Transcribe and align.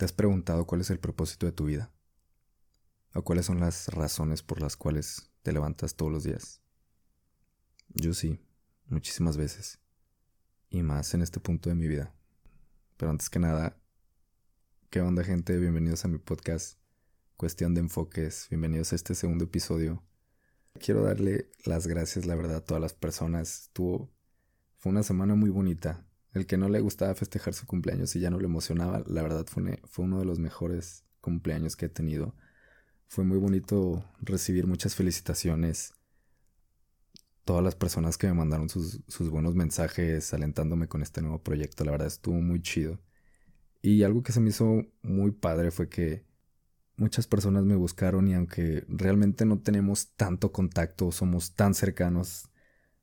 ¿Te 0.00 0.06
has 0.06 0.14
preguntado 0.14 0.66
cuál 0.66 0.80
es 0.80 0.88
el 0.88 0.98
propósito 0.98 1.44
de 1.44 1.52
tu 1.52 1.66
vida? 1.66 1.92
¿O 3.12 3.20
cuáles 3.20 3.44
son 3.44 3.60
las 3.60 3.88
razones 3.88 4.42
por 4.42 4.62
las 4.62 4.74
cuales 4.74 5.30
te 5.42 5.52
levantas 5.52 5.94
todos 5.94 6.10
los 6.10 6.24
días? 6.24 6.62
Yo 7.90 8.14
sí, 8.14 8.40
muchísimas 8.86 9.36
veces. 9.36 9.78
Y 10.70 10.82
más 10.82 11.12
en 11.12 11.20
este 11.20 11.38
punto 11.38 11.68
de 11.68 11.74
mi 11.74 11.86
vida. 11.86 12.14
Pero 12.96 13.10
antes 13.10 13.28
que 13.28 13.40
nada, 13.40 13.76
¿qué 14.88 15.02
onda 15.02 15.22
gente? 15.22 15.58
Bienvenidos 15.58 16.02
a 16.06 16.08
mi 16.08 16.16
podcast 16.16 16.78
Cuestión 17.36 17.74
de 17.74 17.80
Enfoques. 17.80 18.46
Bienvenidos 18.48 18.94
a 18.94 18.96
este 18.96 19.14
segundo 19.14 19.44
episodio. 19.44 20.02
Quiero 20.82 21.02
darle 21.02 21.50
las 21.66 21.86
gracias, 21.86 22.24
la 22.24 22.36
verdad, 22.36 22.56
a 22.56 22.64
todas 22.64 22.80
las 22.80 22.94
personas. 22.94 23.64
Estuvo... 23.64 24.10
Fue 24.78 24.92
una 24.92 25.02
semana 25.02 25.34
muy 25.34 25.50
bonita. 25.50 26.06
El 26.32 26.46
que 26.46 26.56
no 26.56 26.68
le 26.68 26.80
gustaba 26.80 27.14
festejar 27.14 27.54
su 27.54 27.66
cumpleaños 27.66 28.14
y 28.14 28.20
ya 28.20 28.30
no 28.30 28.38
le 28.38 28.46
emocionaba, 28.46 29.02
la 29.06 29.22
verdad 29.22 29.46
fue, 29.46 29.80
fue 29.84 30.04
uno 30.04 30.20
de 30.20 30.24
los 30.24 30.38
mejores 30.38 31.04
cumpleaños 31.20 31.76
que 31.76 31.86
he 31.86 31.88
tenido. 31.88 32.34
Fue 33.08 33.24
muy 33.24 33.38
bonito 33.38 34.04
recibir 34.20 34.66
muchas 34.66 34.94
felicitaciones. 34.94 35.92
Todas 37.44 37.64
las 37.64 37.74
personas 37.74 38.16
que 38.16 38.28
me 38.28 38.34
mandaron 38.34 38.68
sus, 38.68 39.00
sus 39.08 39.28
buenos 39.30 39.56
mensajes 39.56 40.32
alentándome 40.32 40.86
con 40.86 41.02
este 41.02 41.20
nuevo 41.20 41.42
proyecto, 41.42 41.84
la 41.84 41.92
verdad 41.92 42.06
estuvo 42.06 42.40
muy 42.40 42.62
chido. 42.62 43.00
Y 43.82 44.04
algo 44.04 44.22
que 44.22 44.32
se 44.32 44.40
me 44.40 44.50
hizo 44.50 44.86
muy 45.02 45.32
padre 45.32 45.70
fue 45.70 45.88
que 45.88 46.24
muchas 46.96 47.26
personas 47.26 47.64
me 47.64 47.74
buscaron 47.74 48.28
y 48.28 48.34
aunque 48.34 48.84
realmente 48.88 49.46
no 49.46 49.58
tenemos 49.58 50.12
tanto 50.14 50.52
contacto, 50.52 51.10
somos 51.12 51.54
tan 51.54 51.74
cercanos, 51.74 52.50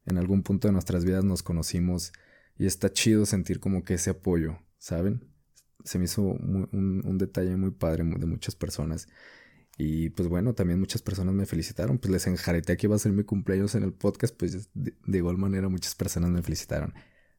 en 0.06 0.18
algún 0.18 0.44
punto 0.44 0.68
de 0.68 0.72
nuestras 0.72 1.04
vidas 1.04 1.26
nos 1.26 1.44
conocimos 1.44 2.14
y 2.58 2.66
está 2.66 2.92
chido 2.92 3.26
sentir 3.26 3.60
como 3.60 3.84
que 3.84 3.96
ese 3.96 4.12
apoyo, 4.12 4.60
¿saben? 4.78 5.32
Se 5.84 6.00
me 6.00 6.06
hizo 6.06 6.22
un, 6.24 7.18
detalle 7.18 7.56
muy 7.56 7.72
padre 7.72 8.04
de 8.04 8.26
muchas 8.26 8.56
personas. 8.56 9.08
Y 9.78 10.10
pues 10.10 10.28
bueno, 10.28 10.56
también 10.56 10.80
muchas 10.80 11.02
personas 11.02 11.36
me 11.36 11.46
felicitaron. 11.46 12.00
Pues 12.00 12.12
les 12.12 12.28
enjareté 12.28 12.76
que 12.78 12.88
iba 12.88 12.96
a 12.96 13.00
ser 13.00 13.14
mi 13.14 13.24
cumpleaños 13.24 13.76
en 13.76 13.84
el 13.84 13.94
podcast. 13.94 14.36
Pues 14.36 14.70
de, 14.74 15.18
igual 15.18 15.38
manera 15.38 15.70
muchas 15.70 15.96
personas 15.96 16.32
me 16.32 16.42
felicitaron. 16.42 16.94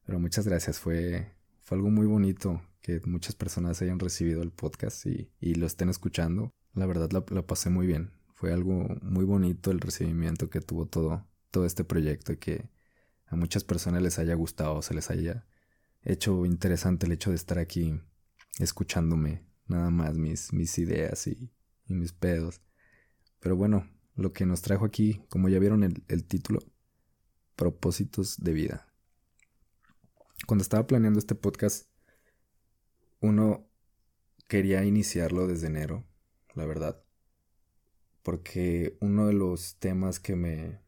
Pero 0.07 0.21
muchas 0.21 0.47
gracias. 0.47 0.79
Fue, 0.79 1.33
fue 1.61 1.77
algo 1.77 1.91
muy 1.91 2.07
bonito 2.07 2.63
que 2.81 3.01
muchas 3.05 3.35
personas 3.35 3.83
hayan 3.83 3.99
recibido 3.99 4.43
el 4.43 4.53
podcast 4.53 5.05
y, 5.05 5.29
lo 5.55 5.67
estén 5.67 5.89
escuchando. 5.89 6.55
La 6.75 6.87
verdad 6.87 7.11
la, 7.11 7.25
la, 7.31 7.47
pasé 7.47 7.71
muy 7.71 7.87
bien. 7.87 8.13
Fue 8.35 8.53
algo 8.53 8.87
muy 9.03 9.25
bonito 9.25 9.73
el 9.73 9.81
recibimiento 9.81 10.49
que 10.49 10.61
tuvo 10.61 10.87
todo, 10.87 11.27
todo 11.51 11.67
este 11.67 11.83
proyecto 11.85 12.33
y 12.33 12.37
que 12.37 12.71
a 13.29 13.37
muchas 13.37 13.65
personas 13.65 14.03
les 14.03 14.19
haya 14.19 14.35
gustado, 14.35 14.83
se 14.83 14.95
les 14.95 15.11
haya 15.11 15.47
hecho 16.03 16.47
interesante 16.47 17.07
el 17.07 17.13
hecho 17.13 17.31
de 17.31 17.37
estar 17.37 17.59
aquí 17.59 18.01
escuchándome 18.59 19.45
nada 19.67 19.91
más 19.91 20.17
mis, 20.17 20.53
mis 20.53 20.79
ideas 20.79 21.27
y, 21.27 21.51
mis 21.87 22.13
pedos. 22.13 22.61
Pero 23.41 23.57
bueno, 23.57 23.89
lo 24.15 24.33
que 24.33 24.45
nos 24.45 24.63
trajo 24.63 24.85
aquí, 24.85 25.23
como 25.29 25.49
ya 25.49 25.59
vieron 25.59 25.83
el 25.85 26.25
título, 26.25 26.61
propósitos 27.57 28.39
de 28.39 28.53
vida. 28.53 28.89
Cuando 30.47 30.63
estaba 30.63 30.87
planeando 30.87 31.19
este 31.19 31.35
podcast, 31.35 31.89
uno 33.21 33.69
quería 34.49 34.85
iniciarlo 34.85 35.47
desde 35.47 35.67
enero, 35.67 36.07
la 36.55 36.67
verdad. 36.67 37.03
Porque 38.23 38.97
uno 39.01 39.27
de 39.27 39.33
los 39.33 39.77
temas 39.77 40.21
que 40.21 40.37
me 40.37 40.81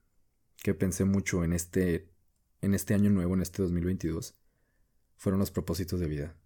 que 0.62 0.74
pensé 0.74 1.04
mucho 1.04 1.42
en 1.42 1.52
este 1.52 2.09
en 2.62 2.74
este 2.74 2.94
año 2.94 3.10
nuevo, 3.10 3.34
en 3.34 3.42
este 3.42 3.62
2022, 3.62 4.34
fueron 5.16 5.40
los 5.40 5.50
propósitos 5.50 6.00
de 6.00 6.08
vida. 6.08 6.36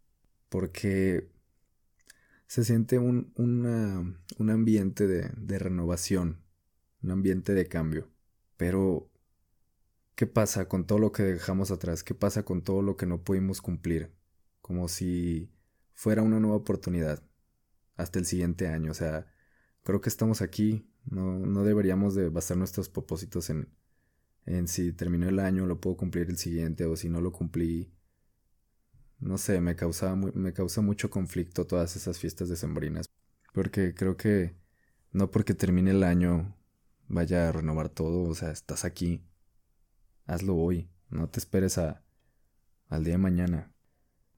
Porque 0.49 1.31
se 2.47 2.65
siente 2.65 2.99
un, 2.99 3.33
un 3.37 4.51
ambiente 4.51 5.07
de, 5.07 5.31
de 5.37 5.59
renovación, 5.59 6.43
un 7.03 7.11
ambiente 7.11 7.55
de 7.55 7.67
cambio. 7.67 8.09
Pero, 8.57 9.11
¿qué 10.15 10.27
pasa 10.27 10.69
con 10.69 10.87
todo 10.87 10.99
lo 10.99 11.13
que 11.13 11.23
dejamos 11.25 11.71
atrás? 11.71 12.05
¿Qué 12.05 12.15
pasa 12.15 12.45
con 12.45 12.63
todo 12.63 12.83
lo 12.83 12.97
que 12.97 13.07
no 13.07 13.23
pudimos 13.23 13.61
cumplir? 13.61 14.13
Como 14.61 14.89
si 14.89 15.51
fuera 15.95 16.23
una 16.23 16.41
nueva 16.41 16.57
oportunidad 16.57 17.23
hasta 17.97 18.19
el 18.19 18.27
siguiente 18.27 18.69
año. 18.69 18.93
O 18.93 18.95
sea, 18.95 19.27
creo 19.83 20.01
que 20.01 20.09
estamos 20.09 20.43
aquí. 20.43 20.89
No, 21.05 21.39
no 21.39 21.65
deberíamos 21.65 22.15
de 22.15 22.29
basar 22.29 22.57
nuestros 22.57 22.89
propósitos 22.89 23.51
en, 23.51 23.69
en 24.47 24.69
si 24.69 24.93
terminó 24.93 25.29
el 25.29 25.39
año 25.39 25.67
lo 25.67 25.81
puedo 25.81 25.97
cumplir 25.97 26.29
el 26.29 26.39
siguiente 26.39 26.85
o 26.85 26.97
si 26.97 27.09
no 27.09 27.21
lo 27.21 27.33
cumplí. 27.33 27.93
No 29.19 29.39
sé, 29.39 29.61
me 29.61 29.77
causaba 29.77 30.17
me 30.17 30.53
causa 30.53 30.81
mucho 30.81 31.11
conflicto 31.11 31.67
todas 31.67 31.97
esas 31.97 32.19
fiestas 32.19 32.49
decembrinas. 32.49 33.07
Porque 33.53 33.95
creo 33.95 34.17
que 34.17 34.57
no 35.13 35.31
porque 35.31 35.55
termine 35.55 35.93
el 35.93 36.03
año 36.03 36.57
vaya 37.09 37.49
a 37.49 37.53
renovar 37.53 37.89
todo, 37.89 38.29
o 38.29 38.35
sea, 38.35 38.51
estás 38.51 38.85
aquí. 38.85 39.25
Hazlo 40.27 40.57
hoy, 40.57 40.91
no 41.11 41.29
te 41.29 41.39
esperes 41.39 41.79
a 41.79 42.05
al 42.89 43.05
día 43.05 43.15
de 43.15 43.19
mañana. 43.19 43.73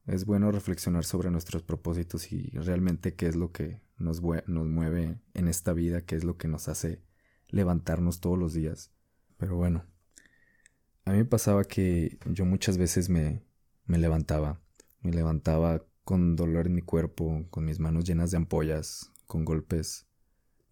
Es 0.06 0.24
bueno 0.24 0.52
reflexionar 0.52 1.04
sobre 1.04 1.30
nuestros 1.30 1.62
propósitos 1.62 2.30
y 2.32 2.50
realmente 2.50 3.14
qué 3.14 3.26
es 3.26 3.34
lo 3.34 3.50
que 3.50 3.80
nos, 3.98 4.22
nos 4.22 4.66
mueve 4.68 5.20
en 5.34 5.48
esta 5.48 5.72
vida, 5.72 6.02
qué 6.02 6.14
es 6.14 6.24
lo 6.24 6.36
que 6.36 6.48
nos 6.48 6.68
hace 6.68 7.02
levantarnos 7.48 8.20
todos 8.20 8.38
los 8.38 8.52
días. 8.54 8.92
Pero 9.36 9.56
bueno, 9.56 9.84
a 11.06 11.12
mí 11.12 11.18
me 11.18 11.24
pasaba 11.24 11.64
que 11.64 12.18
yo 12.26 12.44
muchas 12.44 12.78
veces 12.78 13.08
me, 13.08 13.40
me 13.86 13.96
levantaba, 13.96 14.60
me 15.00 15.12
levantaba 15.12 15.86
con 16.04 16.34
dolor 16.34 16.66
en 16.66 16.74
mi 16.74 16.82
cuerpo, 16.82 17.46
con 17.50 17.64
mis 17.64 17.78
manos 17.78 18.04
llenas 18.04 18.32
de 18.32 18.38
ampollas, 18.38 19.12
con 19.26 19.44
golpes, 19.44 20.06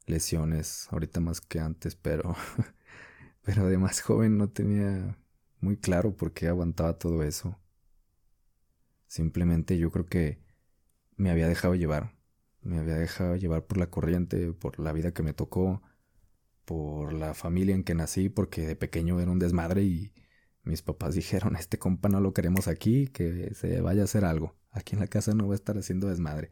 lesiones, 0.07 0.89
ahorita 0.91 1.21
más 1.21 1.41
que 1.41 1.61
antes, 1.61 1.95
pero, 1.95 2.35
pero 3.43 3.67
de 3.69 3.79
más 3.79 4.01
joven 4.01 4.37
no 4.37 4.51
tenía 4.51 5.17
muy 5.61 5.77
claro 5.77 6.17
por 6.17 6.33
qué 6.33 6.49
aguantaba 6.49 6.99
todo 6.99 7.23
eso. 7.23 7.57
Simplemente 9.07 9.79
yo 9.79 9.93
creo 9.93 10.07
que 10.07 10.41
me 11.17 11.31
había 11.31 11.47
dejado 11.47 11.77
llevar, 11.77 12.17
me 12.61 12.79
había 12.79 12.97
dejado 12.97 13.37
llevar 13.37 13.67
por 13.67 13.79
la 13.79 13.89
corriente, 13.89 14.53
por 14.53 14.81
la 14.81 14.93
vida 14.93 15.13
que 15.15 15.23
me 15.23 15.33
tocó, 15.33 15.81
por 16.65 17.13
la 17.13 17.35
familia 17.35 17.77
en 17.77 17.85
que 17.85 17.95
nací, 17.95 18.29
porque 18.29 18.67
de 18.67 18.75
pequeño 18.75 19.21
era 19.21 19.31
un 19.31 19.39
desmadre 19.39 19.85
y 19.85 20.13
mis 20.65 20.83
papás 20.83 21.15
dijeron, 21.15 21.57
este 21.57 21.79
compa 21.79 22.09
no 22.09 22.21
lo 22.21 22.33
queremos 22.33 22.69
aquí, 22.69 23.09
que 23.09 23.55
se 23.55 23.81
vaya 23.81 24.03
a 24.03 24.05
hacer 24.05 24.25
algo. 24.25 24.57
Aquí 24.71 24.95
en 24.95 25.01
la 25.01 25.07
casa 25.07 25.35
no 25.35 25.47
va 25.47 25.55
a 25.55 25.57
estar 25.57 25.77
haciendo 25.79 26.09
desmadre. 26.09 26.51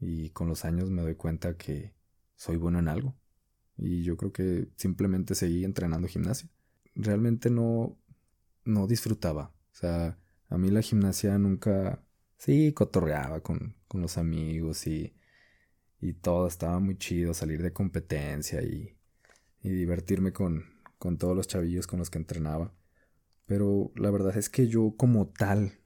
Y 0.00 0.30
con 0.30 0.48
los 0.48 0.64
años 0.64 0.90
me 0.90 1.02
doy 1.02 1.14
cuenta 1.16 1.56
que 1.56 1.94
soy 2.36 2.56
bueno 2.56 2.78
en 2.78 2.88
algo. 2.88 3.16
Y 3.76 4.02
yo 4.02 4.16
creo 4.16 4.32
que 4.32 4.68
simplemente 4.76 5.34
seguí 5.34 5.64
entrenando 5.64 6.06
gimnasia. 6.06 6.48
Realmente 6.94 7.50
no, 7.50 7.98
no 8.64 8.86
disfrutaba. 8.86 9.54
O 9.72 9.74
sea, 9.74 10.18
a 10.48 10.58
mí 10.58 10.70
la 10.70 10.82
gimnasia 10.82 11.38
nunca... 11.38 12.02
Sí, 12.36 12.72
cotorreaba 12.72 13.40
con, 13.40 13.74
con 13.88 14.00
los 14.00 14.16
amigos 14.16 14.86
y, 14.86 15.16
y 16.00 16.12
todo. 16.12 16.46
Estaba 16.46 16.78
muy 16.78 16.96
chido 16.96 17.34
salir 17.34 17.62
de 17.62 17.72
competencia 17.72 18.62
y, 18.62 18.96
y 19.60 19.70
divertirme 19.70 20.32
con, 20.32 20.64
con 20.98 21.18
todos 21.18 21.34
los 21.34 21.48
chavillos 21.48 21.88
con 21.88 21.98
los 21.98 22.10
que 22.10 22.18
entrenaba. 22.18 22.72
Pero 23.48 23.90
la 23.96 24.10
verdad 24.10 24.36
es 24.36 24.50
que 24.50 24.68
yo 24.68 24.94
como 24.98 25.26
tal 25.26 25.80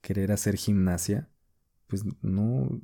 querer 0.00 0.32
hacer 0.32 0.56
gimnasia, 0.56 1.30
pues 1.86 2.02
no, 2.22 2.82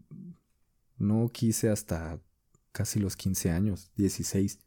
no 0.98 1.28
quise 1.30 1.68
hasta 1.68 2.22
casi 2.70 3.00
los 3.00 3.16
15 3.16 3.50
años, 3.50 3.90
16. 3.96 4.60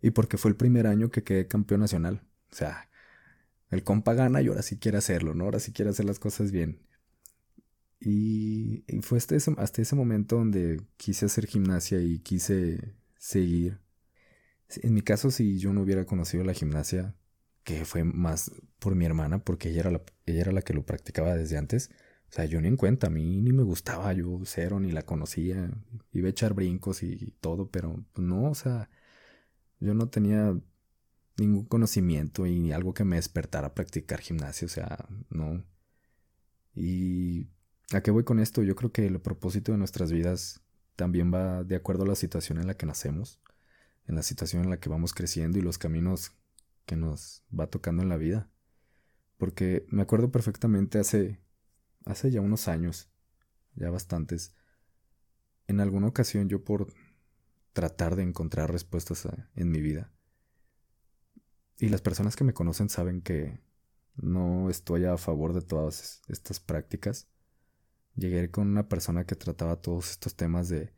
Y 0.00 0.12
porque 0.12 0.38
fue 0.38 0.50
el 0.50 0.56
primer 0.56 0.86
año 0.86 1.10
que 1.10 1.22
quedé 1.22 1.46
campeón 1.46 1.80
nacional. 1.80 2.22
O 2.50 2.54
sea, 2.54 2.88
el 3.68 3.84
compa 3.84 4.14
gana 4.14 4.40
y 4.40 4.48
ahora 4.48 4.62
sí 4.62 4.78
quiere 4.78 4.96
hacerlo, 4.96 5.34
¿no? 5.34 5.44
Ahora 5.44 5.60
sí 5.60 5.72
quiere 5.72 5.90
hacer 5.90 6.06
las 6.06 6.18
cosas 6.18 6.50
bien. 6.50 6.80
Y, 8.00 8.86
fue 9.02 9.18
hasta 9.18 9.36
ese, 9.36 9.54
hasta 9.58 9.82
ese 9.82 9.94
momento 9.94 10.36
donde 10.36 10.80
quise 10.96 11.26
hacer 11.26 11.46
gimnasia 11.46 12.00
y 12.00 12.20
quise 12.20 12.94
seguir. 13.18 13.78
En 14.82 14.94
mi 14.94 15.02
caso, 15.02 15.30
si 15.30 15.58
yo 15.58 15.74
no 15.74 15.82
hubiera 15.82 16.06
conocido 16.06 16.44
la 16.44 16.54
gimnasia, 16.54 17.14
que 17.78 17.84
fue 17.84 18.04
más 18.04 18.50
por 18.78 18.94
mi 18.94 19.04
hermana, 19.04 19.38
porque 19.44 19.70
ella 19.70 19.80
era, 19.80 19.90
la, 19.90 20.02
ella 20.26 20.40
era 20.40 20.52
la 20.52 20.62
que 20.62 20.74
lo 20.74 20.84
practicaba 20.84 21.36
desde 21.36 21.56
antes. 21.56 21.90
O 22.28 22.32
sea, 22.32 22.44
yo 22.44 22.60
ni 22.60 22.68
en 22.68 22.76
cuenta, 22.76 23.08
a 23.08 23.10
mí 23.10 23.40
ni 23.40 23.52
me 23.52 23.62
gustaba, 23.62 24.12
yo 24.12 24.40
cero, 24.44 24.80
ni 24.80 24.92
la 24.92 25.02
conocía, 25.02 25.70
iba 26.12 26.26
a 26.28 26.30
echar 26.30 26.54
brincos 26.54 27.02
y 27.02 27.34
todo, 27.40 27.70
pero 27.70 28.04
no, 28.16 28.50
o 28.50 28.54
sea, 28.54 28.90
yo 29.80 29.94
no 29.94 30.08
tenía 30.08 30.56
ningún 31.36 31.64
conocimiento 31.66 32.46
y 32.46 32.72
algo 32.72 32.94
que 32.94 33.04
me 33.04 33.16
despertara 33.16 33.68
a 33.68 33.74
practicar 33.74 34.20
gimnasia, 34.20 34.66
o 34.66 34.68
sea, 34.68 35.06
no. 35.30 35.64
¿Y 36.74 37.48
a 37.92 38.02
qué 38.02 38.10
voy 38.10 38.24
con 38.24 38.40
esto? 38.40 38.62
Yo 38.62 38.76
creo 38.76 38.92
que 38.92 39.06
el 39.06 39.20
propósito 39.20 39.72
de 39.72 39.78
nuestras 39.78 40.12
vidas 40.12 40.60
también 40.96 41.32
va 41.32 41.64
de 41.64 41.76
acuerdo 41.76 42.04
a 42.04 42.08
la 42.08 42.14
situación 42.16 42.58
en 42.58 42.66
la 42.66 42.76
que 42.76 42.86
nacemos, 42.86 43.40
en 44.06 44.16
la 44.16 44.22
situación 44.22 44.64
en 44.64 44.70
la 44.70 44.80
que 44.80 44.88
vamos 44.88 45.14
creciendo 45.14 45.58
y 45.58 45.62
los 45.62 45.78
caminos 45.78 46.32
que 46.86 46.96
nos 46.96 47.44
va 47.56 47.68
tocando 47.68 48.02
en 48.02 48.08
la 48.08 48.16
vida. 48.16 48.50
Porque 49.36 49.86
me 49.88 50.02
acuerdo 50.02 50.30
perfectamente 50.30 50.98
hace, 50.98 51.40
hace 52.04 52.30
ya 52.30 52.40
unos 52.40 52.68
años, 52.68 53.10
ya 53.74 53.90
bastantes, 53.90 54.54
en 55.66 55.80
alguna 55.80 56.08
ocasión 56.08 56.48
yo 56.48 56.64
por 56.64 56.92
tratar 57.72 58.16
de 58.16 58.22
encontrar 58.22 58.70
respuestas 58.70 59.28
en 59.54 59.70
mi 59.70 59.80
vida, 59.80 60.12
y 61.80 61.88
las 61.88 62.02
personas 62.02 62.36
que 62.36 62.44
me 62.44 62.52
conocen 62.52 62.90
saben 62.90 63.22
que 63.22 63.58
no 64.14 64.68
estoy 64.68 65.06
a 65.06 65.16
favor 65.16 65.54
de 65.54 65.62
todas 65.62 66.20
estas 66.28 66.60
prácticas, 66.60 67.26
llegué 68.16 68.50
con 68.50 68.68
una 68.68 68.86
persona 68.86 69.24
que 69.24 69.34
trataba 69.34 69.80
todos 69.80 70.10
estos 70.10 70.36
temas 70.36 70.68
de 70.68 70.92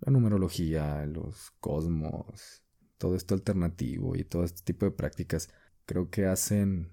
la 0.00 0.10
numerología, 0.10 1.06
los 1.06 1.52
cosmos, 1.60 2.63
todo 3.04 3.16
esto 3.16 3.34
alternativo 3.34 4.16
y 4.16 4.24
todo 4.24 4.44
este 4.44 4.62
tipo 4.62 4.86
de 4.86 4.90
prácticas, 4.90 5.50
creo 5.84 6.08
que 6.08 6.24
hacen 6.24 6.90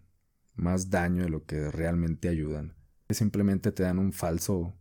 más 0.56 0.90
daño 0.90 1.24
de 1.24 1.30
lo 1.30 1.46
que 1.46 1.72
realmente 1.72 2.28
ayudan. 2.28 2.76
Simplemente 3.10 3.72
te 3.72 3.84
dan 3.84 3.98
un 3.98 4.12
falso 4.12 4.78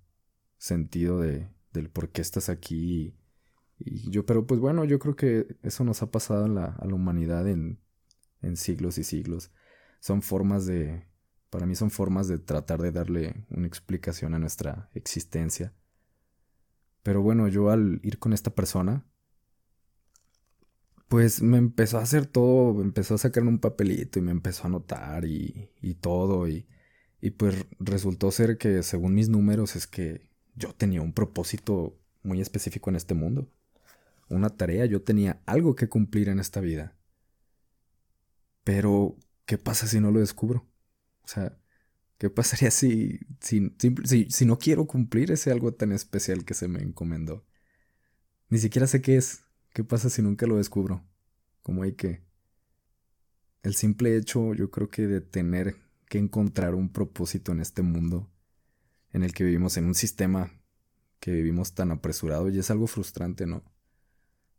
sentido 0.58 1.20
de, 1.20 1.48
del 1.72 1.88
por 1.88 2.10
qué 2.10 2.20
estás 2.20 2.48
aquí. 2.48 3.14
Y, 3.78 4.10
yo, 4.10 4.26
pero 4.26 4.44
pues 4.44 4.58
bueno, 4.58 4.84
yo 4.84 4.98
creo 4.98 5.14
que 5.14 5.56
eso 5.62 5.84
nos 5.84 6.02
ha 6.02 6.10
pasado 6.10 6.46
a 6.46 6.84
la 6.84 6.94
humanidad 6.94 7.46
en, 7.46 7.78
en 8.42 8.56
siglos 8.56 8.98
y 8.98 9.04
siglos. 9.04 9.52
Son 10.00 10.22
formas 10.22 10.66
de, 10.66 11.06
para 11.48 11.64
mí 11.64 11.76
son 11.76 11.92
formas 11.92 12.26
de 12.26 12.40
tratar 12.40 12.82
de 12.82 12.90
darle 12.90 13.46
una 13.50 13.68
explicación 13.68 14.34
a 14.34 14.40
nuestra 14.40 14.90
existencia. 14.94 15.76
Pero 17.04 17.22
bueno, 17.22 17.46
yo 17.46 17.70
al 17.70 18.00
ir 18.02 18.18
con 18.18 18.32
esta 18.32 18.52
persona, 18.52 19.06
pues 21.10 21.42
me 21.42 21.58
empezó 21.58 21.98
a 21.98 22.02
hacer 22.02 22.26
todo, 22.26 22.82
empezó 22.82 23.16
a 23.16 23.18
sacar 23.18 23.42
un 23.44 23.58
papelito 23.58 24.20
y 24.20 24.22
me 24.22 24.30
empezó 24.30 24.62
a 24.64 24.66
anotar 24.68 25.24
y, 25.24 25.70
y 25.82 25.94
todo. 25.94 26.48
Y, 26.48 26.68
y 27.20 27.32
pues 27.32 27.66
resultó 27.80 28.30
ser 28.30 28.58
que 28.58 28.82
según 28.84 29.14
mis 29.14 29.28
números 29.28 29.74
es 29.76 29.88
que 29.88 30.28
yo 30.54 30.72
tenía 30.74 31.02
un 31.02 31.12
propósito 31.12 31.98
muy 32.22 32.40
específico 32.40 32.90
en 32.90 32.96
este 32.96 33.14
mundo. 33.14 33.50
Una 34.28 34.50
tarea, 34.50 34.86
yo 34.86 35.02
tenía 35.02 35.42
algo 35.46 35.76
que 35.76 35.88
cumplir 35.88 36.28
en 36.28 36.40
esta 36.40 36.60
vida. 36.60 36.96
Pero, 38.64 39.16
¿qué 39.46 39.58
pasa 39.58 39.86
si 39.86 40.00
no 40.00 40.10
lo 40.10 40.20
descubro? 40.20 40.66
O 41.24 41.28
sea, 41.28 41.58
¿qué 42.18 42.30
pasaría 42.30 42.70
si, 42.70 43.20
si, 43.40 43.74
si, 44.04 44.30
si 44.30 44.46
no 44.46 44.58
quiero 44.58 44.86
cumplir 44.86 45.32
ese 45.32 45.50
algo 45.50 45.74
tan 45.74 45.92
especial 45.92 46.44
que 46.44 46.54
se 46.54 46.68
me 46.68 46.82
encomendó? 46.82 47.44
Ni 48.50 48.58
siquiera 48.58 48.86
sé 48.86 49.00
qué 49.02 49.16
es. 49.16 49.42
¿Qué 49.72 49.84
pasa 49.84 50.10
si 50.10 50.20
nunca 50.20 50.46
lo 50.46 50.56
descubro? 50.56 51.04
¿Cómo 51.62 51.82
hay 51.84 51.92
que... 51.92 52.22
El 53.62 53.74
simple 53.74 54.16
hecho, 54.16 54.54
yo 54.54 54.70
creo 54.70 54.88
que 54.88 55.06
de 55.06 55.20
tener 55.20 55.76
que 56.08 56.18
encontrar 56.18 56.74
un 56.74 56.90
propósito 56.90 57.52
en 57.52 57.60
este 57.60 57.82
mundo 57.82 58.28
en 59.12 59.22
el 59.22 59.32
que 59.32 59.44
vivimos 59.44 59.76
en 59.76 59.84
un 59.86 59.94
sistema 59.94 60.50
que 61.20 61.30
vivimos 61.30 61.74
tan 61.74 61.92
apresurado 61.92 62.48
y 62.48 62.58
es 62.58 62.70
algo 62.70 62.86
frustrante, 62.86 63.46
¿no? 63.46 63.62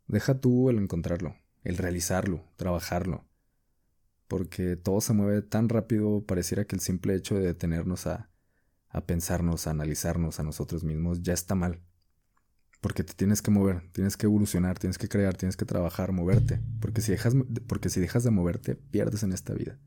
Deja 0.06 0.40
tú 0.40 0.70
el 0.70 0.78
encontrarlo, 0.78 1.36
el 1.62 1.76
realizarlo, 1.76 2.44
trabajarlo, 2.56 3.26
porque 4.28 4.76
todo 4.76 5.00
se 5.00 5.12
mueve 5.12 5.42
tan 5.42 5.68
rápido, 5.68 6.24
pareciera 6.24 6.64
que 6.64 6.76
el 6.76 6.80
simple 6.80 7.14
hecho 7.14 7.34
de 7.34 7.46
detenernos 7.46 8.06
a, 8.06 8.30
a 8.88 9.04
pensarnos, 9.04 9.66
a 9.66 9.70
analizarnos 9.70 10.38
a 10.40 10.42
nosotros 10.42 10.84
mismos 10.84 11.22
ya 11.22 11.32
está 11.32 11.54
mal. 11.54 11.82
Porque 12.82 13.04
te 13.04 13.14
tienes 13.14 13.42
que 13.42 13.52
mover, 13.52 13.80
tienes 13.92 14.16
que 14.16 14.26
evolucionar, 14.26 14.76
tienes 14.76 14.98
que 14.98 15.08
crear, 15.08 15.36
tienes 15.36 15.56
que 15.56 15.64
trabajar, 15.64 16.10
moverte. 16.10 16.60
Porque 16.80 17.00
si 17.00 17.12
dejas, 17.12 17.32
porque 17.68 17.88
si 17.88 18.00
dejas 18.00 18.24
de 18.24 18.32
moverte, 18.32 18.74
pierdes 18.74 19.22
en 19.22 19.32
esta 19.32 19.54
vida. 19.54 19.78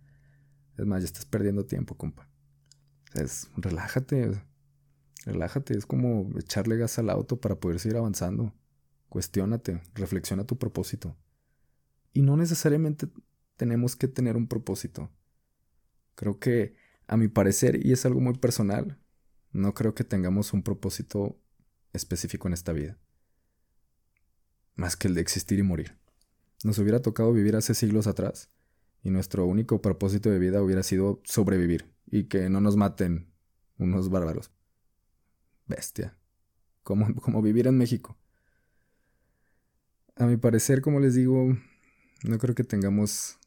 Es 0.77 0.85
más, 0.85 1.01
ya 1.01 1.07
estás 1.07 1.25
perdiendo 1.25 1.65
tiempo, 1.65 1.95
compa. 1.97 2.29
Es, 3.13 3.49
relájate, 3.57 4.41
relájate. 5.25 5.77
Es 5.77 5.85
como 5.85 6.29
echarle 6.39 6.77
gas 6.77 6.97
al 6.97 7.09
auto 7.09 7.41
para 7.41 7.55
poder 7.55 7.79
seguir 7.79 7.97
avanzando. 7.97 8.53
Cuestiónate, 9.09 9.81
reflexiona 9.93 10.45
tu 10.45 10.57
propósito. 10.57 11.17
Y 12.13 12.21
no 12.21 12.37
necesariamente 12.37 13.09
tenemos 13.57 13.97
que 13.97 14.07
tener 14.07 14.37
un 14.37 14.47
propósito. 14.47 15.11
Creo 16.15 16.39
que, 16.39 16.77
a 17.07 17.17
mi 17.17 17.27
parecer, 17.27 17.85
y 17.85 17.91
es 17.91 18.05
algo 18.05 18.21
muy 18.21 18.37
personal, 18.37 18.97
no 19.51 19.73
creo 19.73 19.93
que 19.93 20.05
tengamos 20.05 20.53
un 20.53 20.63
propósito 20.63 21.37
específico 21.95 22.47
en 22.47 22.53
esta 22.53 22.71
vida. 22.71 22.97
Más 24.75 24.95
que 24.95 25.07
el 25.07 25.15
de 25.15 25.21
existir 25.21 25.59
y 25.59 25.63
morir. 25.63 25.97
Nos 26.63 26.79
hubiera 26.79 27.01
tocado 27.01 27.31
vivir 27.31 27.55
hace 27.55 27.73
siglos 27.73 28.07
atrás, 28.07 28.49
y 29.03 29.11
nuestro 29.11 29.45
único 29.45 29.81
propósito 29.81 30.29
de 30.29 30.39
vida 30.39 30.61
hubiera 30.63 30.83
sido 30.83 31.21
sobrevivir 31.23 31.93
y 32.07 32.25
que 32.25 32.49
no 32.49 32.59
nos 32.59 32.75
maten 32.75 33.31
unos 33.77 34.09
bárbaros. 34.09 34.51
Bestia. 35.67 36.17
Como, 36.83 37.13
como 37.21 37.41
vivir 37.41 37.67
en 37.67 37.77
México. 37.77 38.17
A 40.15 40.25
mi 40.25 40.37
parecer, 40.37 40.81
como 40.81 40.99
les 40.99 41.13
digo, 41.13 41.55
no 42.23 42.37
creo 42.39 42.55
que 42.55 42.63
tengamos 42.63 43.37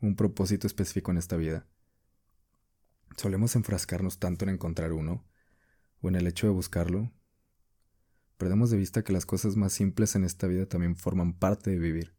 un 0.00 0.14
propósito 0.14 0.66
específico 0.66 1.10
en 1.10 1.18
esta 1.18 1.36
vida. 1.36 1.66
Solemos 3.16 3.56
enfrascarnos 3.56 4.18
tanto 4.18 4.44
en 4.44 4.50
encontrar 4.50 4.92
uno, 4.92 5.24
o 6.00 6.08
en 6.08 6.16
el 6.16 6.26
hecho 6.26 6.46
de 6.46 6.52
buscarlo. 6.52 7.10
Perdemos 8.42 8.70
de 8.70 8.76
vista 8.76 9.04
que 9.04 9.12
las 9.12 9.24
cosas 9.24 9.54
más 9.54 9.72
simples 9.72 10.16
en 10.16 10.24
esta 10.24 10.48
vida 10.48 10.66
también 10.66 10.96
forman 10.96 11.32
parte 11.32 11.70
de 11.70 11.78
vivir. 11.78 12.12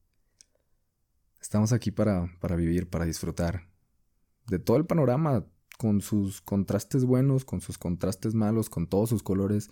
Estamos 1.41 1.73
aquí 1.73 1.91
para, 1.91 2.33
para 2.39 2.55
vivir, 2.55 2.89
para 2.89 3.03
disfrutar 3.03 3.67
de 4.47 4.57
todo 4.57 4.77
el 4.77 4.85
panorama, 4.85 5.45
con 5.77 5.99
sus 5.99 6.39
contrastes 6.39 7.03
buenos, 7.03 7.43
con 7.43 7.59
sus 7.59 7.77
contrastes 7.77 8.35
malos, 8.35 8.69
con 8.69 8.87
todos 8.87 9.09
sus 9.09 9.21
colores. 9.21 9.69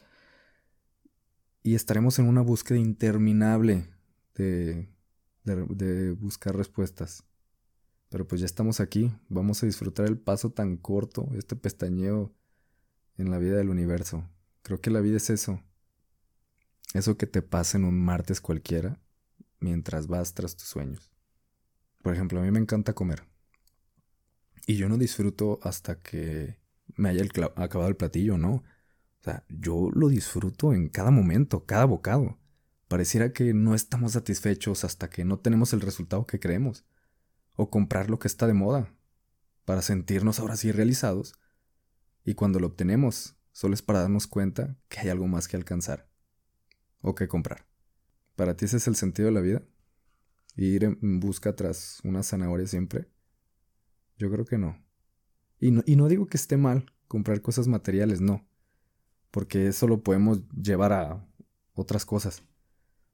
Y 1.63 1.75
estaremos 1.75 2.19
en 2.19 2.27
una 2.27 2.41
búsqueda 2.41 2.79
interminable 2.79 3.87
de, 4.35 4.89
de 5.45 6.11
buscar 6.11 6.57
respuestas. 6.57 7.23
Pero 8.09 8.27
pues 8.27 8.41
ya 8.41 8.45
estamos 8.45 8.81
aquí, 8.81 9.09
vamos 9.29 9.63
a 9.63 9.67
disfrutar 9.67 10.05
el 10.05 10.19
paso 10.19 10.51
tan 10.51 10.75
corto, 10.75 11.29
este 11.33 11.55
pestañeo 11.55 12.35
en 13.15 13.31
la 13.31 13.37
vida 13.37 13.55
del 13.55 13.69
universo. 13.69 14.29
Creo 14.63 14.81
que 14.81 14.91
la 14.91 14.99
vida 14.99 15.15
es 15.15 15.29
eso. 15.29 15.61
Eso 16.93 17.17
que 17.17 17.27
te 17.27 17.41
pasa 17.41 17.77
en 17.77 17.85
un 17.85 18.03
martes 18.03 18.41
cualquiera 18.41 18.99
mientras 19.59 20.07
vas 20.07 20.33
tras 20.33 20.55
tus 20.55 20.67
sueños. 20.67 21.11
Por 22.01 22.13
ejemplo, 22.13 22.39
a 22.39 22.43
mí 22.43 22.51
me 22.51 22.59
encanta 22.59 22.93
comer. 22.93 23.23
Y 24.67 24.75
yo 24.75 24.89
no 24.89 24.97
disfruto 24.97 25.59
hasta 25.63 25.99
que 25.99 26.59
me 26.95 27.09
haya 27.09 27.23
acabado 27.55 27.89
el 27.89 27.95
platillo, 27.95 28.37
¿no? 28.37 28.55
O 28.55 29.23
sea, 29.23 29.45
yo 29.49 29.89
lo 29.93 30.09
disfruto 30.09 30.73
en 30.73 30.89
cada 30.89 31.11
momento, 31.11 31.65
cada 31.65 31.85
bocado. 31.85 32.37
Pareciera 32.87 33.31
que 33.31 33.53
no 33.53 33.73
estamos 33.73 34.13
satisfechos 34.13 34.83
hasta 34.83 35.09
que 35.09 35.23
no 35.23 35.39
tenemos 35.39 35.71
el 35.73 35.81
resultado 35.81 36.25
que 36.25 36.39
creemos 36.39 36.83
o 37.55 37.69
comprar 37.69 38.09
lo 38.09 38.19
que 38.19 38.27
está 38.27 38.47
de 38.47 38.53
moda, 38.53 38.93
para 39.65 39.81
sentirnos 39.81 40.39
ahora 40.39 40.55
sí 40.55 40.71
realizados, 40.71 41.35
y 42.23 42.33
cuando 42.33 42.59
lo 42.59 42.67
obtenemos, 42.67 43.35
solo 43.51 43.73
es 43.73 43.81
para 43.81 44.01
darnos 44.01 44.25
cuenta 44.25 44.77
que 44.87 44.99
hay 44.99 45.09
algo 45.09 45.27
más 45.27 45.47
que 45.47 45.57
alcanzar 45.57 46.10
o 47.01 47.15
que 47.15 47.27
comprar. 47.27 47.65
¿Para 48.35 48.55
ti 48.55 48.65
ese 48.65 48.77
es 48.77 48.87
el 48.87 48.95
sentido 48.95 49.27
de 49.27 49.33
la 49.33 49.41
vida? 49.41 49.63
¿Ir 50.55 50.83
en 50.83 51.19
busca 51.19 51.55
tras 51.55 51.99
una 52.03 52.23
zanahoria 52.23 52.67
siempre? 52.67 53.07
Yo 54.17 54.31
creo 54.31 54.45
que 54.45 54.57
no. 54.57 54.77
Y 55.59 55.71
no, 55.71 55.83
y 55.85 55.95
no 55.95 56.07
digo 56.07 56.27
que 56.27 56.37
esté 56.37 56.57
mal 56.57 56.91
comprar 57.07 57.41
cosas 57.41 57.67
materiales, 57.67 58.21
no, 58.21 58.47
porque 59.31 59.67
eso 59.67 59.87
lo 59.87 60.01
podemos 60.01 60.41
llevar 60.49 60.93
a 60.93 61.27
otras 61.73 62.05
cosas, 62.05 62.43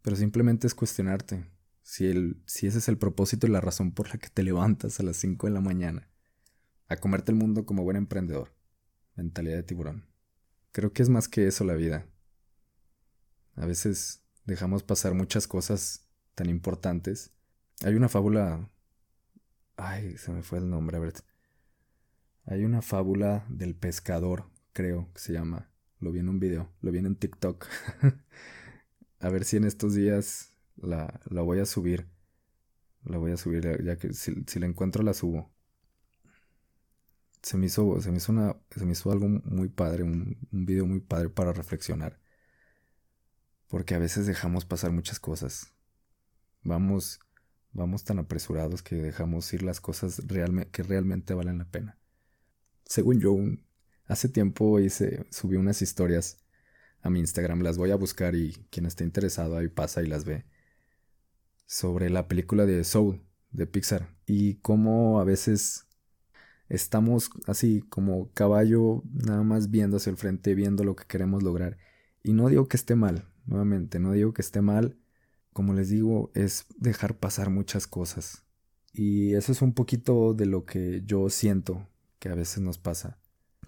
pero 0.01 0.15
simplemente 0.15 0.67
es 0.67 0.75
cuestionarte 0.75 1.46
si, 1.88 2.08
el, 2.08 2.41
si 2.46 2.67
ese 2.67 2.79
es 2.79 2.89
el 2.89 2.98
propósito 2.98 3.48
y 3.48 3.50
la 3.50 3.62
razón 3.62 3.91
por 3.94 4.10
la 4.10 4.17
que 4.17 4.29
te 4.29 4.44
levantas 4.44 5.00
a 5.00 5.03
las 5.03 5.17
5 5.17 5.48
de 5.48 5.53
la 5.53 5.62
mañana, 5.62 6.10
a 6.89 6.98
comerte 6.98 7.32
el 7.32 7.38
mundo 7.38 7.65
como 7.65 7.84
buen 7.84 7.98
emprendedor. 7.98 8.53
Mentalidad 9.15 9.56
de 9.56 9.63
tiburón. 9.63 10.06
Creo 10.72 10.91
que 10.91 11.01
es 11.01 11.10
más 11.10 11.27
que 11.27 11.48
eso 11.48 11.63
la 11.63 11.75
vida. 11.75 12.06
A 13.58 13.66
veces 13.66 14.22
dejamos 14.46 14.84
pasar 14.84 15.14
muchas 15.16 15.48
cosas 15.48 16.08
tan 16.36 16.50
importantes. 16.50 17.32
Hay 17.84 17.96
una 17.96 18.08
fábula... 18.08 18.70
Ay, 19.76 20.18
se 20.18 20.32
me 20.32 20.44
fue 20.44 20.60
el 20.60 20.70
nombre, 20.70 20.98
a 20.98 21.00
ver. 21.00 21.14
Hay 22.46 22.64
una 22.64 22.82
fábula 22.82 23.46
del 23.50 23.76
pescador, 23.76 24.50
creo 24.74 25.12
que 25.14 25.20
se 25.20 25.34
llama. 25.34 25.72
Lo 26.00 26.12
vi 26.12 26.20
en 26.20 26.30
un 26.30 26.40
video, 26.40 26.72
lo 26.82 26.92
vi 26.92 27.00
en 27.00 27.16
TikTok. 27.16 27.68
a 29.20 29.30
ver 29.30 29.44
si 29.44 29.58
en 29.58 29.66
estos 29.66 29.96
días 29.96 30.54
la, 30.76 31.20
la 31.26 31.42
voy 31.42 31.60
a 31.60 31.66
subir. 31.66 32.08
La 33.06 33.18
voy 33.18 33.32
a 33.32 33.38
subir, 33.38 33.84
ya 33.84 33.98
que 33.98 34.14
si, 34.14 34.60
la 34.60 34.66
encuentro 34.68 35.04
la 35.04 35.14
subo. 35.14 35.52
Se 37.42 37.58
me 37.58 37.68
hizo, 37.68 38.02
se 38.02 38.12
me 38.12 38.18
hizo, 38.18 38.32
una, 38.32 38.56
se 38.76 38.86
me 38.86 38.92
hizo 38.92 39.12
algo 39.12 39.28
muy 39.30 39.70
padre, 39.70 40.04
un, 40.04 40.38
un 40.52 40.66
video 40.66 40.86
muy 40.86 41.00
padre 41.00 41.30
para 41.30 41.54
reflexionar. 41.54 42.20
Porque 43.68 43.96
a 43.96 44.00
veces 44.00 44.26
dejamos 44.26 44.66
pasar 44.66 44.92
muchas 44.92 45.20
cosas. 45.20 45.74
Vamos, 46.64 47.20
vamos 47.74 48.04
tan 48.04 48.20
apresurados 48.20 48.82
que 48.82 48.96
dejamos 48.96 49.52
ir 49.54 49.64
las 49.64 49.82
cosas 49.82 50.22
que 50.72 50.84
realmente 50.84 51.34
valen 51.34 51.58
la 51.58 51.66
pena. 51.66 51.98
Según 52.86 53.20
yo, 53.20 53.36
hace 54.06 54.30
tiempo 54.30 54.80
hice, 54.80 55.26
subí 55.30 55.58
unas 55.58 55.82
historias 55.82 56.38
a 57.02 57.10
mi 57.10 57.20
Instagram, 57.20 57.62
las 57.62 57.78
voy 57.78 57.92
a 57.92 57.96
buscar 57.96 58.36
y 58.36 58.54
quien 58.70 58.86
esté 58.86 59.04
interesado 59.04 59.58
ahí 59.58 59.68
pasa 59.68 60.02
y 60.02 60.08
las 60.08 60.26
ve. 60.26 60.46
Sobre 61.66 62.10
la 62.10 62.28
película 62.28 62.66
de 62.66 62.84
Soul 62.84 63.22
de 63.52 63.68
Pixar 63.68 64.16
y 64.26 64.56
cómo 64.56 65.20
a 65.20 65.24
veces 65.24 65.88
estamos 66.70 67.30
así 67.46 67.82
como 67.90 68.32
caballo 68.34 69.04
nada 69.12 69.44
más 69.44 69.70
viendo 69.70 69.98
hacia 69.98 70.12
el 70.12 70.18
frente, 70.18 70.56
viendo 70.56 70.84
lo 70.84 70.96
que 70.96 71.06
queremos 71.06 71.44
lograr. 71.44 71.78
Y 72.24 72.34
no 72.34 72.50
digo 72.50 72.68
que 72.68 72.78
esté 72.78 72.96
mal, 72.96 73.26
nuevamente, 73.48 74.00
no 74.00 74.12
digo 74.12 74.34
que 74.34 74.42
esté 74.42 74.62
mal. 74.62 74.98
Como 75.54 75.74
les 75.74 75.89
digo, 75.89 76.32
es 76.36 76.68
dejar 76.77 77.18
pasar 77.18 77.50
muchas 77.50 77.88
cosas. 77.88 78.44
Y 78.94 79.34
eso 79.34 79.51
es 79.51 79.62
un 79.62 79.74
poquito 79.74 80.34
de 80.34 80.46
lo 80.46 80.66
que 80.66 81.01
yo 81.06 81.30
siento 81.30 81.88
que 82.20 82.30
a 82.30 82.36
veces 82.36 82.60
nos 82.60 82.77
pasa. 82.77 83.20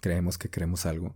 Creemos 0.02 0.38
que 0.38 0.50
queremos 0.50 0.86
algo, 0.86 1.16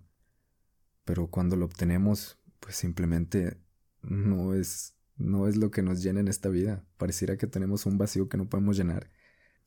pero 1.06 1.28
cuando 1.28 1.56
lo 1.56 1.66
obtenemos, 1.66 2.38
pues 2.60 2.76
simplemente 2.76 3.58
no 4.02 4.54
es 4.54 4.94
no 5.16 5.48
es 5.48 5.58
lo 5.58 5.72
que 5.72 5.82
nos 5.82 6.02
llena 6.02 6.20
en 6.20 6.28
esta 6.28 6.50
vida. 6.50 6.84
Pareciera 6.98 7.38
que 7.38 7.48
tenemos 7.48 7.86
un 7.86 7.98
vacío 7.98 8.30
que 8.30 8.38
no 8.38 8.50
podemos 8.50 8.78
llenar. 8.78 9.10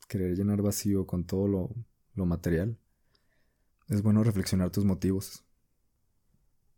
Querer 0.07 0.35
llenar 0.35 0.61
vacío 0.61 1.07
con 1.07 1.25
todo 1.25 1.47
lo, 1.47 1.75
lo 2.13 2.25
material. 2.25 2.77
Es 3.87 4.01
bueno 4.01 4.23
reflexionar 4.23 4.69
tus 4.69 4.85
motivos. 4.85 5.45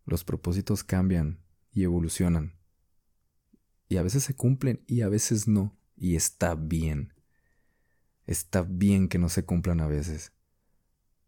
Los 0.06 0.24
propósitos 0.24 0.84
cambian 0.84 1.38
y 1.72 1.84
evolucionan. 1.84 2.54
Y 3.88 3.96
a 3.96 4.02
veces 4.02 4.22
se 4.22 4.34
cumplen 4.34 4.82
y 4.86 5.02
a 5.02 5.08
veces 5.08 5.48
no. 5.48 5.76
Y 5.96 6.16
está 6.16 6.54
bien. 6.54 7.12
Está 8.26 8.62
bien 8.62 9.08
que 9.08 9.18
no 9.18 9.28
se 9.28 9.44
cumplan 9.44 9.80
a 9.80 9.88
veces. 9.88 10.32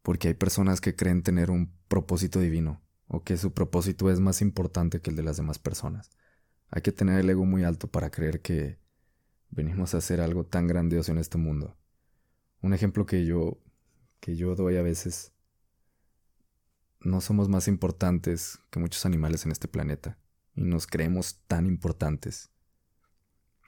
Porque 0.02 0.28
hay 0.28 0.34
personas 0.34 0.80
que 0.80 0.94
creen 0.94 1.22
tener 1.22 1.50
un 1.50 1.72
propósito 1.88 2.40
divino 2.40 2.80
o 3.08 3.22
que 3.24 3.36
su 3.36 3.52
propósito 3.52 4.10
es 4.10 4.20
más 4.20 4.40
importante 4.40 5.00
que 5.00 5.10
el 5.10 5.16
de 5.16 5.22
las 5.22 5.36
demás 5.36 5.58
personas. 5.58 6.10
Hay 6.68 6.82
que 6.82 6.92
tener 6.92 7.18
el 7.18 7.28
ego 7.28 7.44
muy 7.44 7.64
alto 7.64 7.88
para 7.88 8.10
creer 8.10 8.40
que 8.40 8.78
venimos 9.50 9.94
a 9.94 9.98
hacer 9.98 10.20
algo 10.20 10.44
tan 10.44 10.66
grandioso 10.66 11.12
en 11.12 11.18
este 11.18 11.38
mundo. 11.38 11.76
Un 12.60 12.74
ejemplo 12.74 13.06
que 13.06 13.26
yo 13.26 13.58
que 14.20 14.36
yo 14.36 14.54
doy 14.54 14.76
a 14.76 14.82
veces 14.82 15.32
no 17.00 17.20
somos 17.20 17.48
más 17.48 17.66
importantes 17.66 18.60
que 18.70 18.78
muchos 18.78 19.04
animales 19.04 19.44
en 19.44 19.50
este 19.50 19.66
planeta 19.66 20.16
y 20.54 20.62
nos 20.62 20.86
creemos 20.86 21.40
tan 21.46 21.66
importantes. 21.66 22.50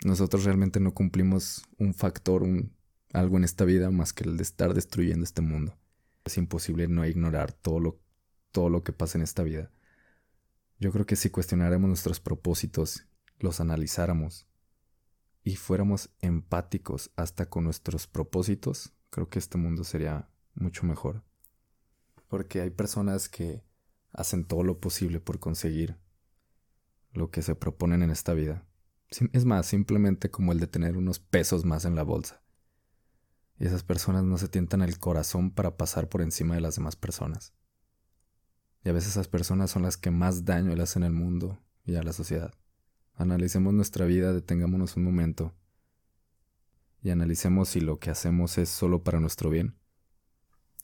Nosotros 0.04 0.44
realmente 0.44 0.80
no 0.80 0.92
cumplimos 0.92 1.62
un 1.78 1.94
factor, 1.94 2.42
un 2.42 2.74
algo 3.12 3.36
en 3.36 3.44
esta 3.44 3.64
vida 3.64 3.90
más 3.90 4.12
que 4.12 4.24
el 4.24 4.36
de 4.36 4.42
estar 4.42 4.74
destruyendo 4.74 5.24
este 5.24 5.40
mundo. 5.40 5.78
Es 6.24 6.36
imposible 6.36 6.88
no 6.88 7.06
ignorar 7.06 7.52
todo 7.52 7.78
lo 7.78 8.04
todo 8.54 8.70
lo 8.70 8.84
que 8.84 8.92
pasa 8.92 9.18
en 9.18 9.24
esta 9.24 9.42
vida. 9.42 9.72
Yo 10.78 10.92
creo 10.92 11.06
que 11.06 11.16
si 11.16 11.28
cuestionáramos 11.28 11.88
nuestros 11.88 12.20
propósitos, 12.20 13.04
los 13.40 13.58
analizáramos 13.58 14.46
y 15.42 15.56
fuéramos 15.56 16.10
empáticos 16.20 17.10
hasta 17.16 17.50
con 17.50 17.64
nuestros 17.64 18.06
propósitos, 18.06 18.94
creo 19.10 19.28
que 19.28 19.40
este 19.40 19.58
mundo 19.58 19.82
sería 19.82 20.30
mucho 20.54 20.86
mejor. 20.86 21.24
Porque 22.28 22.60
hay 22.60 22.70
personas 22.70 23.28
que 23.28 23.64
hacen 24.12 24.44
todo 24.44 24.62
lo 24.62 24.78
posible 24.78 25.18
por 25.18 25.40
conseguir 25.40 25.98
lo 27.14 27.30
que 27.30 27.42
se 27.42 27.54
proponen 27.54 28.02
en 28.02 28.10
esta 28.10 28.34
vida. 28.34 28.66
Es 29.32 29.44
más, 29.44 29.66
simplemente 29.66 30.30
como 30.30 30.52
el 30.52 30.60
de 30.60 30.66
tener 30.66 30.96
unos 30.96 31.20
pesos 31.20 31.64
más 31.64 31.84
en 31.84 31.94
la 31.94 32.02
bolsa. 32.02 32.42
Y 33.58 33.66
esas 33.66 33.84
personas 33.84 34.24
no 34.24 34.36
se 34.36 34.48
tientan 34.48 34.82
el 34.82 34.98
corazón 34.98 35.52
para 35.52 35.76
pasar 35.76 36.08
por 36.08 36.20
encima 36.20 36.56
de 36.56 36.60
las 36.60 36.76
demás 36.76 36.96
personas. 36.96 37.54
Y 38.82 38.88
a 38.88 38.92
veces 38.92 39.12
esas 39.12 39.28
personas 39.28 39.70
son 39.70 39.82
las 39.82 39.96
que 39.96 40.10
más 40.10 40.44
daño 40.44 40.74
le 40.74 40.82
hacen 40.82 41.04
al 41.04 41.12
mundo 41.12 41.58
y 41.84 41.94
a 41.94 42.02
la 42.02 42.12
sociedad. 42.12 42.52
Analicemos 43.14 43.72
nuestra 43.72 44.04
vida, 44.06 44.32
detengámonos 44.32 44.96
un 44.96 45.04
momento 45.04 45.54
y 47.00 47.10
analicemos 47.10 47.68
si 47.68 47.80
lo 47.80 47.98
que 47.98 48.10
hacemos 48.10 48.58
es 48.58 48.68
solo 48.68 49.04
para 49.04 49.20
nuestro 49.20 49.50
bien. 49.50 49.76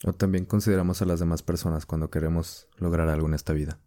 O 0.05 0.13
también 0.13 0.45
consideramos 0.45 1.03
a 1.03 1.07
las 1.07 1.19
demás 1.19 1.43
personas 1.43 1.87
cuando 1.87 2.11
queremos 2.11 2.69
lograr 2.77 3.09
algo 3.09 3.27
en 3.27 3.35
esta 3.35 3.53
vida. 3.53 3.81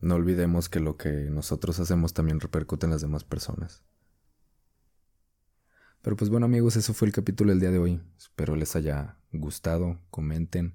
No 0.00 0.14
olvidemos 0.14 0.68
que 0.68 0.80
lo 0.80 0.96
que 0.96 1.10
nosotros 1.30 1.78
hacemos 1.78 2.14
también 2.14 2.40
repercute 2.40 2.86
en 2.86 2.92
las 2.92 3.02
demás 3.02 3.24
personas. 3.24 3.82
Pero 6.02 6.16
pues 6.16 6.30
bueno 6.30 6.46
amigos, 6.46 6.76
eso 6.76 6.94
fue 6.94 7.08
el 7.08 7.14
capítulo 7.14 7.50
del 7.50 7.60
día 7.60 7.70
de 7.70 7.78
hoy. 7.78 8.00
Espero 8.16 8.56
les 8.56 8.74
haya 8.76 9.18
gustado, 9.32 10.00
comenten 10.10 10.74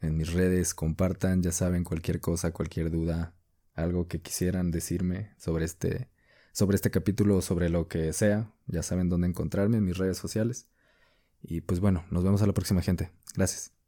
en 0.00 0.16
mis 0.16 0.32
redes, 0.32 0.74
compartan, 0.74 1.42
ya 1.42 1.52
saben, 1.52 1.84
cualquier 1.84 2.20
cosa, 2.20 2.52
cualquier 2.52 2.90
duda, 2.90 3.34
algo 3.74 4.08
que 4.08 4.20
quisieran 4.20 4.70
decirme 4.70 5.34
sobre 5.38 5.64
este, 5.64 6.08
sobre 6.52 6.76
este 6.76 6.90
capítulo 6.90 7.36
o 7.36 7.42
sobre 7.42 7.68
lo 7.68 7.86
que 7.86 8.12
sea, 8.12 8.50
ya 8.66 8.82
saben 8.82 9.08
dónde 9.08 9.28
encontrarme 9.28 9.76
en 9.76 9.84
mis 9.84 9.98
redes 9.98 10.18
sociales. 10.18 10.66
Y 11.42 11.60
pues 11.60 11.80
bueno, 11.80 12.04
nos 12.10 12.24
vemos 12.24 12.42
a 12.42 12.46
la 12.46 12.54
próxima 12.54 12.82
gente. 12.82 13.10
Gracias. 13.34 13.79